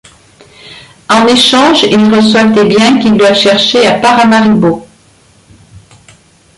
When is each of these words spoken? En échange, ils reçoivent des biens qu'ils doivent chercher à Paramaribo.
En 1.09 1.27
échange, 1.27 1.83
ils 1.83 2.11
reçoivent 2.11 2.53
des 2.55 2.63
biens 2.63 2.97
qu'ils 2.97 3.17
doivent 3.17 3.35
chercher 3.37 3.85
à 3.85 3.99
Paramaribo. 3.99 4.87